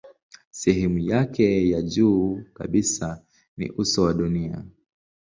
Sehemu 0.51 0.99
yake 0.99 1.69
ya 1.69 1.81
juu 1.81 2.43
kabisa 2.53 3.21
ni 3.57 3.71
uso 3.71 4.03
wa 4.03 4.13
dunia. 4.13 4.65